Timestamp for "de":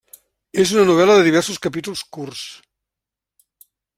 1.19-1.27